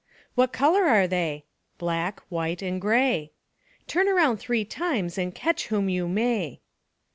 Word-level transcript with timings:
"What 0.33 0.51
colour 0.51 0.85
are 0.87 1.05
they?" 1.05 1.45
"Black, 1.77 2.21
white, 2.27 2.63
and 2.63 2.81
grey." 2.81 3.33
"Turn 3.85 4.07
round 4.07 4.39
three 4.39 4.65
times, 4.65 5.15
and 5.15 5.29
catch 5.35 5.67
whom 5.67 5.89
you 5.89 6.07
may." 6.07 6.59